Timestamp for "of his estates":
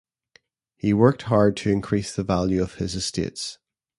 2.63-3.59